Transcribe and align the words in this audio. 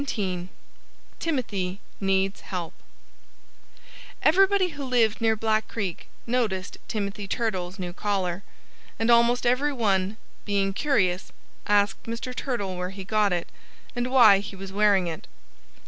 XVII 0.03 0.49
TIMOTHY 1.19 1.79
NEEDS 1.99 2.41
HELP 2.41 2.73
Everybody 4.23 4.69
who 4.69 4.83
lived 4.83 5.21
near 5.21 5.35
Black 5.35 5.67
Creek 5.67 6.07
noticed 6.25 6.79
Timothy 6.87 7.27
Turtle's 7.27 7.77
new 7.77 7.93
collar. 7.93 8.41
And 8.97 9.11
almost 9.11 9.45
every 9.45 9.73
one, 9.73 10.17
being 10.43 10.73
curious, 10.73 11.31
asked 11.67 12.01
Mr. 12.05 12.35
Turtle 12.35 12.77
where 12.77 12.89
he 12.89 13.03
got 13.03 13.31
it, 13.31 13.47
and 13.95 14.09
why 14.09 14.39
he 14.39 14.55
was 14.55 14.73
wearing 14.73 15.05
it. 15.05 15.27